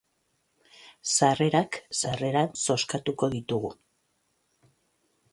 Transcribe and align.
Sarrerak 1.15 1.77
sarrera 1.99 2.41
zozkatuko 2.61 3.29
ditugu. 3.35 3.69